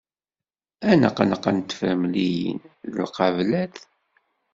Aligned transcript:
Aneqneq 0.91 1.45
n 1.51 1.57
tefremliyin 1.59 2.59
d 2.93 2.95
lqablat. 3.05 3.77